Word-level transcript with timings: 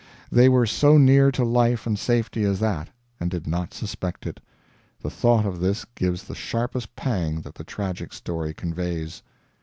They 0.31 0.49
were 0.49 0.65
so 0.65 0.97
near 0.97 1.31
to 1.33 1.43
life 1.45 1.85
and 1.85 1.93
safety 1.99 2.43
as 2.43 2.59
that, 2.59 2.87
and 3.19 3.29
did 3.29 3.45
not 3.45 3.71
suspect 3.71 4.25
it. 4.25 4.39
The 4.99 5.11
thought 5.11 5.45
of 5.45 5.59
this 5.59 5.85
gives 5.93 6.23
the 6.23 6.33
sharpest 6.33 6.95
pang 6.95 7.41
that 7.41 7.53
the 7.53 7.63
tragic 7.63 8.11
story 8.11 8.51
conveys. 8.55 9.21